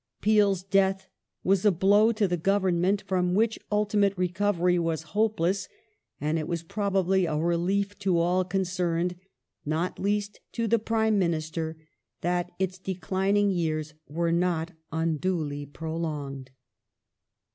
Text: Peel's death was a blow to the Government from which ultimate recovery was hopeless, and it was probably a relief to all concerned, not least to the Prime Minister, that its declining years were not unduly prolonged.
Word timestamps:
Peel's 0.19 0.63
death 0.63 1.07
was 1.43 1.63
a 1.63 1.71
blow 1.71 2.11
to 2.11 2.27
the 2.27 2.35
Government 2.35 3.03
from 3.05 3.35
which 3.35 3.59
ultimate 3.71 4.17
recovery 4.17 4.79
was 4.79 5.03
hopeless, 5.13 5.69
and 6.19 6.39
it 6.39 6.47
was 6.47 6.63
probably 6.63 7.27
a 7.27 7.37
relief 7.37 7.99
to 7.99 8.17
all 8.17 8.43
concerned, 8.43 9.15
not 9.63 9.99
least 9.99 10.39
to 10.53 10.67
the 10.67 10.79
Prime 10.79 11.19
Minister, 11.19 11.77
that 12.21 12.51
its 12.57 12.79
declining 12.79 13.51
years 13.51 13.93
were 14.07 14.31
not 14.31 14.71
unduly 14.91 15.67
prolonged. 15.67 16.49